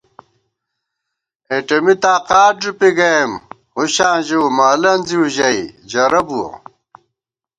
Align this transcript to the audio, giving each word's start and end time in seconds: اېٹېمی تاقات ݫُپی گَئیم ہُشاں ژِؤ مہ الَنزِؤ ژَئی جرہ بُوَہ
اېٹېمی 1.49 1.95
تاقات 2.03 2.55
ݫُپی 2.63 2.89
گَئیم 2.97 3.31
ہُشاں 3.75 4.17
ژِؤ 4.27 4.45
مہ 4.55 4.65
الَنزِؤ 4.73 5.23
ژَئی 5.35 5.61
جرہ 5.91 6.21
بُوَہ 6.27 6.49